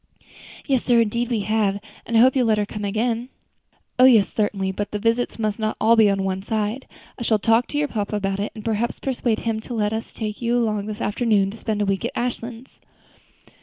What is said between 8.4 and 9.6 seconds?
and perhaps persuade him